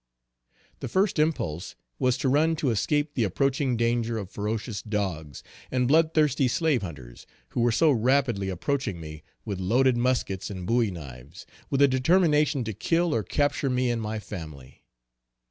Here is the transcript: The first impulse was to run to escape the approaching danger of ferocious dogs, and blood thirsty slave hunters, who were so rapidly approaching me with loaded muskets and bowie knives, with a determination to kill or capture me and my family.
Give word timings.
The 0.79 0.87
first 0.87 1.19
impulse 1.19 1.75
was 1.99 2.17
to 2.17 2.27
run 2.27 2.55
to 2.55 2.71
escape 2.71 3.13
the 3.13 3.23
approaching 3.23 3.77
danger 3.77 4.17
of 4.17 4.31
ferocious 4.31 4.81
dogs, 4.81 5.43
and 5.69 5.87
blood 5.87 6.15
thirsty 6.15 6.47
slave 6.47 6.81
hunters, 6.81 7.27
who 7.49 7.59
were 7.59 7.71
so 7.71 7.91
rapidly 7.91 8.49
approaching 8.49 8.99
me 8.99 9.21
with 9.45 9.59
loaded 9.59 9.97
muskets 9.97 10.49
and 10.49 10.65
bowie 10.65 10.89
knives, 10.89 11.45
with 11.69 11.83
a 11.83 11.87
determination 11.87 12.63
to 12.63 12.73
kill 12.73 13.13
or 13.13 13.21
capture 13.21 13.69
me 13.69 13.91
and 13.91 14.01
my 14.01 14.17
family. 14.17 14.83